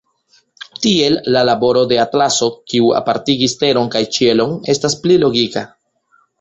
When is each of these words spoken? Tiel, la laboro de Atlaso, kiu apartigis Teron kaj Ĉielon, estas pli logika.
Tiel, 0.85 1.17
la 1.35 1.43
laboro 1.49 1.83
de 1.91 1.99
Atlaso, 2.05 2.49
kiu 2.73 2.89
apartigis 3.01 3.55
Teron 3.61 3.95
kaj 3.99 4.05
Ĉielon, 4.19 4.59
estas 4.77 4.99
pli 5.07 5.23
logika. 5.29 5.67